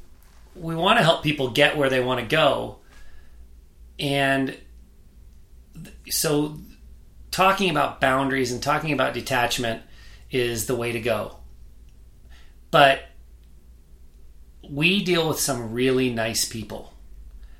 [0.55, 2.77] we want to help people get where they want to go.
[3.99, 4.57] And
[6.09, 6.57] so
[7.31, 9.81] talking about boundaries and talking about detachment
[10.31, 11.37] is the way to go.
[12.71, 13.03] But
[14.67, 16.93] we deal with some really nice people.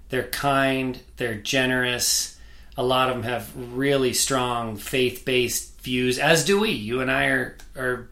[0.09, 2.39] They're kind, they're generous.
[2.77, 6.69] A lot of them have really strong faith based views, as do we.
[6.69, 8.09] You and I are, are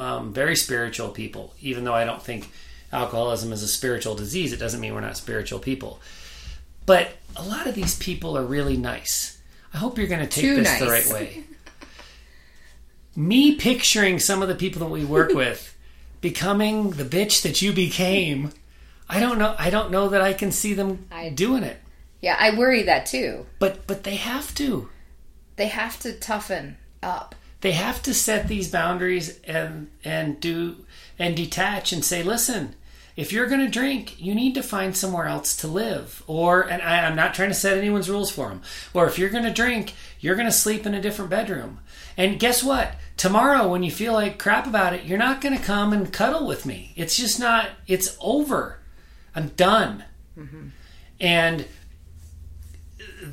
[0.00, 2.50] um, very spiritual people, even though I don't think
[2.92, 6.00] alcoholism is a spiritual disease, it doesn't mean we're not spiritual people.
[6.86, 9.40] But a lot of these people are really nice.
[9.74, 10.80] I hope you're going to take Too this nice.
[10.80, 11.44] the right way.
[13.16, 15.76] Me picturing some of the people that we work with
[16.20, 18.52] becoming the bitch that you became,
[19.08, 19.54] I don't know.
[19.58, 21.78] I don't know that I can see them I- doing it.
[22.20, 23.46] Yeah, I worry that too.
[23.60, 24.88] But but they have to.
[25.56, 27.34] They have to toughen up.
[27.60, 30.76] They have to set these boundaries and and do
[31.18, 32.74] and detach and say listen
[33.16, 36.22] if you're going to drink you need to find somewhere else to live.
[36.26, 38.62] Or and I, i'm not trying to set anyone's rules for them
[38.94, 41.80] or if you're going to drink you're going to sleep in a different bedroom.
[42.16, 42.94] And guess what?
[43.16, 46.46] Tomorrow when you feel like crap about it you're not going to come and cuddle
[46.46, 46.92] with me.
[46.96, 48.78] It's just not it's over.
[49.34, 50.04] I'm done.
[50.38, 50.68] Mm-hmm.
[51.20, 51.66] And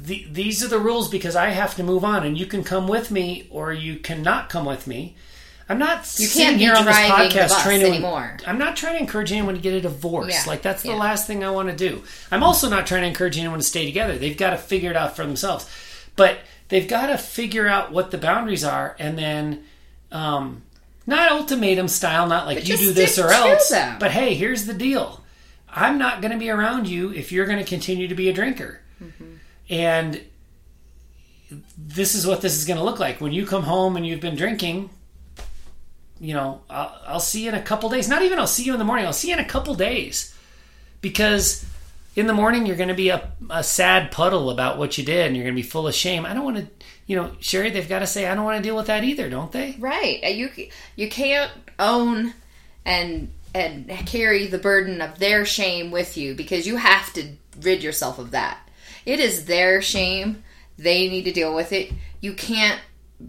[0.04, 2.88] the, these are the rules because I have to move on, and you can come
[2.88, 5.16] with me or you cannot come with me.
[5.68, 7.88] I'm not You can't here on this podcast trying to.
[7.88, 8.38] anymore.
[8.46, 10.32] I'm not trying to encourage anyone to get a divorce.
[10.32, 10.96] Yeah, Like that's the yeah.
[10.96, 12.04] last thing I want to do.
[12.32, 14.18] I'm also not trying to encourage anyone to stay together.
[14.18, 15.68] They've got to figure it out for themselves,
[16.16, 16.38] but
[16.70, 19.64] they've got to figure out what the boundaries are, and then.
[20.12, 20.62] Um,
[21.08, 23.70] not ultimatum style, not like But you do this or else.
[23.70, 23.98] them.
[24.00, 25.24] But hey, here's the deal.
[25.70, 28.34] I'm not going to be around you if you're going to continue to be a
[28.34, 28.80] drinker.
[29.70, 30.22] And
[31.78, 34.20] this is what this is going to look like when you come home and you've
[34.20, 34.90] been drinking.
[36.20, 38.08] You know, I'll, I'll see you in a couple days.
[38.08, 39.06] Not even I'll see you in the morning.
[39.06, 40.36] I'll see you in a couple days
[41.02, 41.66] because
[42.16, 45.28] in the morning you're going to be a, a sad puddle about what you did
[45.28, 46.26] and you're going to be full of shame.
[46.26, 46.68] I don't want to,
[47.06, 47.70] you know, Sherry.
[47.70, 49.76] They've got to say I don't want to deal with that either, don't they?
[49.80, 50.22] Right.
[50.24, 50.50] Uh, You
[50.96, 52.34] you can't own
[52.86, 57.84] and and carry the burden of their shame with you because you have to rid
[57.84, 58.60] yourself of that.
[59.06, 60.44] It is their shame.
[60.78, 61.92] They need to deal with it.
[62.22, 62.80] You can't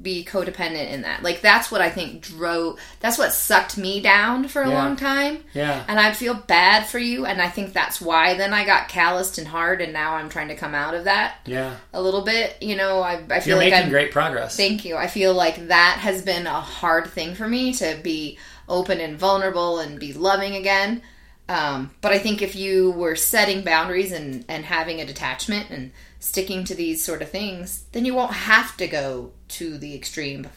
[0.02, 1.22] be codependent in that.
[1.22, 4.74] Like that's what I think drove that's what sucked me down for a Yeah.
[4.74, 5.44] long time.
[5.54, 5.84] Yeah.
[5.86, 9.38] And I'd feel bad for you and I think that's why then I got calloused
[9.38, 11.74] and hard and now I'm trying to come out of that Yeah.
[11.92, 12.56] a little bit.
[12.60, 14.56] You know, I I feel You're like making I'm great progress.
[14.56, 14.96] Thank you.
[14.96, 19.16] I feel like that has been a hard thing for me to be open and
[19.16, 21.00] vulnerable and be loving again.
[21.48, 25.92] Um, but I think if you were setting boundaries and, and having a detachment and
[26.18, 30.48] sticking to these sort of things, then you won't have to go to the extreme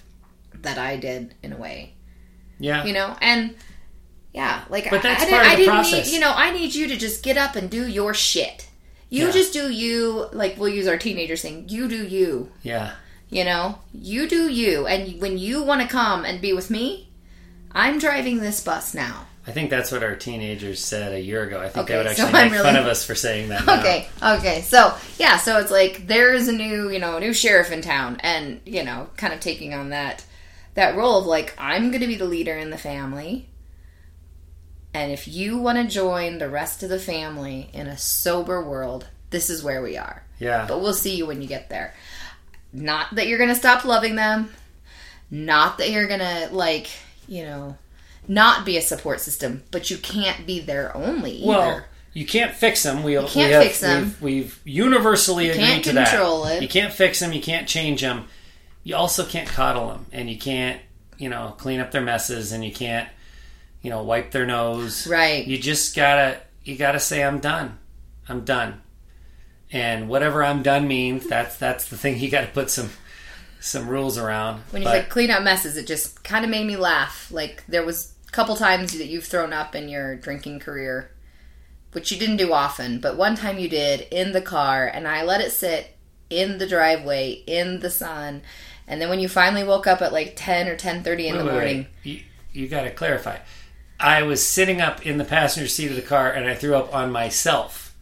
[0.54, 1.94] that I did in a way,
[2.60, 2.84] yeah.
[2.86, 3.16] you know?
[3.22, 3.56] And
[4.34, 6.08] yeah, like But that's I, I, part didn't, of I the didn't process.
[6.08, 8.68] need, you know, I need you to just get up and do your shit.
[9.12, 9.32] You Yeah.
[9.32, 11.66] just do you, like we'll use our teenagers thing.
[11.70, 12.52] You do you.
[12.64, 12.94] yeah.
[13.32, 14.88] You know, you do you.
[14.88, 17.10] And when you want to come and be with me,
[17.72, 19.28] I'm driving this bus now.
[19.48, 21.60] I think that's what our teenagers said a year ago.
[21.60, 23.66] I think Okay, they would actually I'm make fun of us for saying that.
[23.66, 23.80] Now.
[23.80, 24.62] Okay, okay.
[24.62, 28.18] So, yeah, so it's like there's a new, you know, a new sheriff in town
[28.22, 30.26] and, you know, kind of taking on that
[30.76, 33.50] that role of like I'm going to be the leader in the family.
[34.94, 39.08] And if you want to join the rest of the family in a sober world,
[39.30, 40.24] this is where we are.
[40.40, 40.66] Yeah.
[40.68, 41.94] But we'll see you when you get there.
[42.74, 44.52] Not that you're going to stop loving them.
[45.32, 46.88] Not that you're going to, like,
[47.28, 47.78] you know,
[48.30, 51.48] not be a support system, but you can't be there only either.
[51.48, 53.04] Well, you can't fix them.
[53.04, 54.04] We, can't we have, fix them.
[54.22, 56.58] We've, we've universally agreed can't to control that.
[56.58, 56.62] it.
[56.62, 57.34] You can't fix them.
[57.34, 58.26] You can't change them.
[58.84, 60.80] You also can't coddle them, and you can't,
[61.18, 63.10] you know, clean up their messes, and you can't,
[63.82, 65.08] you know, wipe their nose.
[65.08, 65.46] Right.
[65.46, 67.78] You just gotta, you gotta say, "I'm done.
[68.28, 68.82] I'm done."
[69.72, 72.20] And whatever "I'm done" means, that's that's the thing.
[72.20, 72.90] You got to put some
[73.60, 74.62] some rules around.
[74.72, 77.30] When you but- said clean up messes, it just kind of made me laugh.
[77.32, 81.12] Like there was couple times that you've thrown up in your drinking career,
[81.92, 85.24] which you didn't do often, but one time you did in the car, and I
[85.24, 85.96] let it sit
[86.30, 88.42] in the driveway in the sun.
[88.88, 91.44] And then when you finally woke up at like ten or ten thirty in Wait,
[91.44, 91.88] the morning, wait.
[92.04, 92.22] You,
[92.52, 93.38] you got to clarify.
[94.00, 96.94] I was sitting up in the passenger seat of the car and I threw up
[96.94, 97.96] on myself.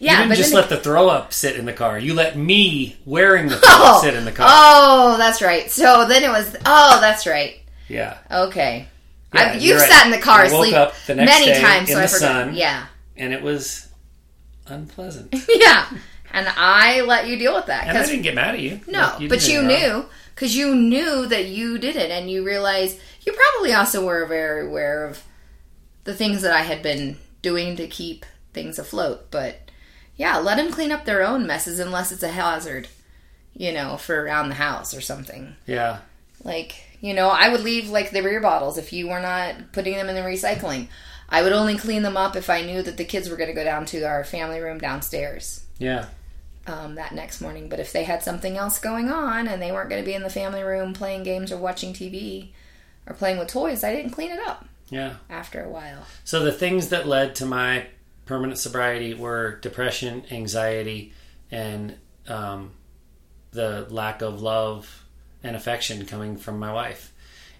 [0.00, 1.98] yeah, you didn't just let the throw up sit in the car.
[1.98, 4.46] You let me wearing the throw Oh, up sit in the car.
[4.50, 5.70] Oh, that's right.
[5.70, 6.56] So then it was.
[6.66, 7.60] Oh, that's right.
[7.88, 8.18] Yeah.
[8.30, 8.88] Okay.
[9.34, 9.90] Yeah, I, you've right.
[9.90, 12.18] sat in the car I asleep up the next many times, so I forgot.
[12.18, 12.54] sun.
[12.54, 13.88] Yeah, And it was
[14.66, 15.34] unpleasant.
[15.48, 15.88] yeah.
[16.32, 18.80] And I let you deal with that And I didn't get mad at you.
[18.88, 22.98] no, Like, but you knew because you knew that you did it, and you realized
[23.24, 25.22] you probably also were very aware of
[26.04, 29.30] the things that I had been doing to keep things afloat.
[29.30, 29.70] But
[30.16, 32.88] yeah, let them clean up their own messes unless it's a hazard,
[33.54, 35.54] you know, for around the house or something.
[35.66, 35.98] Yeah.
[36.42, 39.94] Like, you know, I would leave like the beer bottles if you were not putting
[39.94, 40.88] them in the recycling.
[41.28, 43.54] I would only clean them up if I knew that the kids were going to
[43.54, 46.06] go down to our family room downstairs Yeah.
[46.66, 47.68] um, that next morning.
[47.68, 50.22] But if they had something else going on and they weren't going to be in
[50.22, 52.50] the family room playing games or watching TV
[53.06, 55.14] or playing with toys, I didn't clean it up Yeah.
[55.30, 56.06] after a while.
[56.24, 57.86] So the things that led to my
[58.26, 61.12] permanent sobriety were depression, anxiety,
[61.50, 61.96] and
[62.28, 62.72] um,
[63.50, 65.03] the lack of love
[65.44, 67.12] and affection coming from my wife.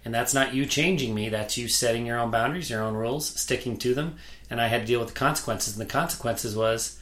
[0.03, 1.29] And that's not you changing me.
[1.29, 4.17] That's you setting your own boundaries, your own rules, sticking to them.
[4.49, 5.77] And I had to deal with the consequences.
[5.77, 6.99] And the consequences was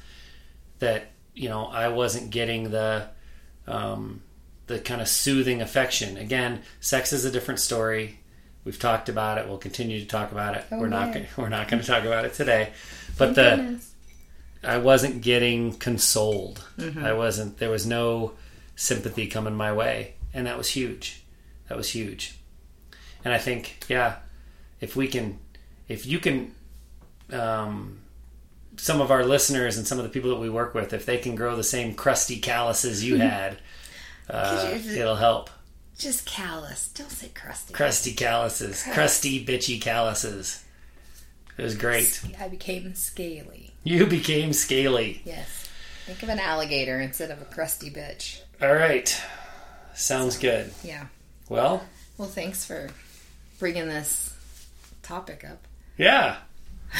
[0.79, 3.07] that you know I wasn't getting the
[3.67, 4.21] um,
[4.67, 6.17] the kind of soothing affection.
[6.17, 8.19] Again, sex is a different story.
[8.63, 9.47] We've talked about it.
[9.47, 10.65] We'll continue to talk about it.
[10.71, 11.13] Oh, we're not.
[11.13, 12.71] Gonna, we're not going to talk about it today.
[13.15, 13.93] But Thank the goodness.
[14.63, 16.65] I wasn't getting consoled.
[16.79, 17.05] Mm-hmm.
[17.05, 17.59] I wasn't.
[17.59, 18.31] There was no
[18.75, 21.23] sympathy coming my way, and that was huge.
[21.69, 22.37] That was huge.
[23.25, 24.15] And I think, yeah,
[24.81, 25.39] if we can,
[25.87, 26.53] if you can,
[27.31, 27.99] um,
[28.77, 31.17] some of our listeners and some of the people that we work with, if they
[31.17, 33.57] can grow the same crusty calluses you had,
[34.29, 35.49] uh, you- it'll help.
[35.97, 36.87] just callous.
[36.89, 37.73] Don't say crusty.
[37.73, 40.63] Crusty calluses, crusty bitchy calluses.
[41.57, 42.19] It was great.
[42.39, 43.73] I became scaly.
[43.83, 45.21] You became scaly.
[45.23, 45.69] Yes.
[46.07, 48.39] Think of an alligator instead of a crusty bitch.
[48.61, 49.15] All right.
[49.95, 50.71] Sounds good.
[50.83, 51.05] Yeah.
[51.49, 51.83] Well,
[52.17, 52.89] Well, thanks for
[53.59, 54.33] bringing this
[55.01, 55.59] topic up.
[55.97, 56.37] yeah.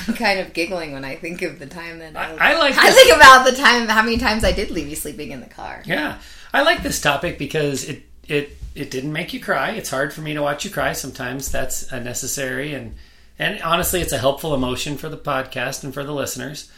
[0.08, 2.76] I'm kind of giggling when I think of the time that I, I, I like
[2.76, 5.46] I think about the time, how many times I did leave you sleeping in the
[5.46, 5.84] car.
[5.86, 6.18] Yeah,
[6.52, 9.70] I like this topic because it it it didn't make you cry.
[9.74, 11.52] It's hard for me to watch you cry sometimes.
[11.52, 12.96] That's unnecessary and
[13.38, 16.72] and honestly, it's a helpful emotion for the podcast and for the listeners.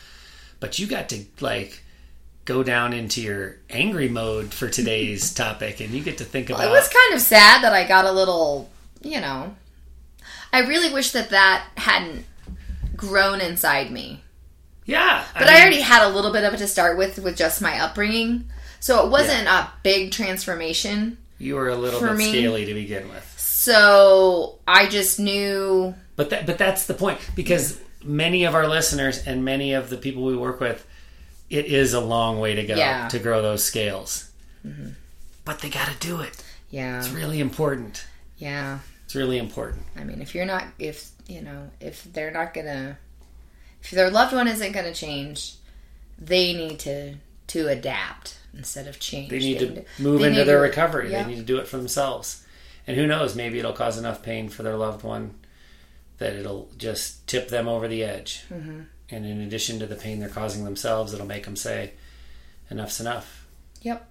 [0.59, 1.83] But you got to like
[2.45, 6.59] go down into your angry mode for today's topic, and you get to think Well,
[6.59, 6.67] about.
[6.67, 8.69] it was kind of sad that I got a little,
[9.01, 9.55] you know.
[10.53, 12.25] I really wish that that hadn't
[12.95, 14.21] grown inside me.
[14.85, 17.61] yeah, But I, already had a little bit of it to start with, with just
[17.61, 18.45] my upbringing.
[18.79, 21.17] So it wasn't a big transformation.
[21.39, 23.33] you were a little bit me- scaly to begin with.
[23.37, 29.25] So I just knew But that, but that's the point because many of our listeners
[29.25, 30.85] and many of the people we work with,
[31.49, 33.07] it is a long way to go Yeah.
[33.09, 34.29] to grow those scales.
[35.43, 36.43] But they got to do it.
[36.71, 36.97] Yeah.
[36.99, 38.05] It's really important.
[38.37, 38.79] Yeah.
[39.05, 39.83] It's really important.
[39.95, 42.97] I mean, if you're not, if, you know, if they're not gonna,
[43.83, 45.53] if their loved one isn't gonna change,
[46.17, 47.15] they need to,
[47.47, 49.29] to adapt instead of change.
[49.29, 51.11] They need to They move into their to- recovery.
[51.11, 51.21] yeah.
[51.23, 52.43] They need to do it for themselves.
[52.87, 55.35] And who knows, maybe it'll cause enough pain for their loved one
[56.17, 58.43] that it'll just tip them over the edge.
[58.51, 58.81] Mm-hmm.
[59.09, 61.93] And in addition to the pain they're causing themselves, it'll make them say,
[62.69, 63.45] enough's enough.
[63.81, 64.09] Yep.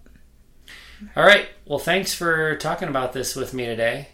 [1.17, 1.49] All right.
[1.67, 4.09] Well, thanks for talking about this with me today.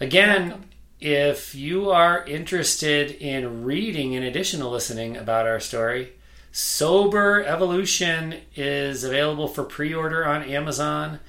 [0.00, 0.64] Again,
[1.00, 6.12] if you are interested in reading in addition to listening about our story,
[6.50, 11.20] Sober Evolution is available for pre-order on Amazon,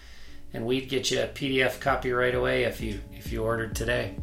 [0.54, 4.16] and we'd get you a PDF copy right away if you if you ordered today.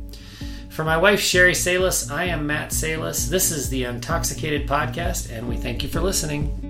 [0.76, 3.28] For my wife Sherry Salis, I am Matt Salis.
[3.28, 6.65] This is the Intoxicated Podcast, and we thank you for listening.